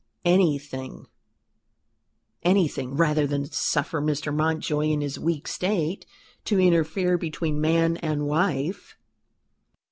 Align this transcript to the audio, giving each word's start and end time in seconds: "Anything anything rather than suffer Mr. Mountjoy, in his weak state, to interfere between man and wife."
"Anything 0.25 1.05
anything 2.41 2.95
rather 2.95 3.27
than 3.27 3.51
suffer 3.51 4.01
Mr. 4.01 4.35
Mountjoy, 4.35 4.85
in 4.87 5.01
his 5.01 5.19
weak 5.19 5.47
state, 5.47 6.07
to 6.45 6.59
interfere 6.59 7.19
between 7.19 7.61
man 7.61 7.97
and 7.97 8.25
wife." 8.25 8.97